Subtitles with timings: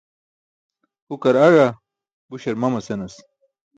[1.07, 1.67] Hukar aẏa,
[2.29, 3.13] buśar mama senas.